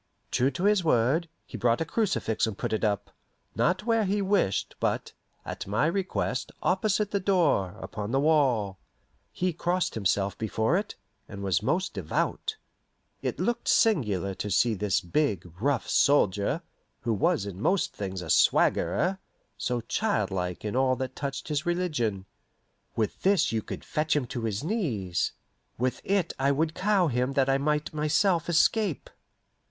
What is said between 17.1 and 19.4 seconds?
was in most things a swaggerer,